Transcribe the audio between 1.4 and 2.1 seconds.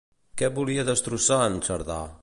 en Cerdà?